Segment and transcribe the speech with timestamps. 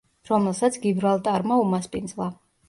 [0.29, 2.31] რომელსაც გიბრალტარმა უმასპინძლა.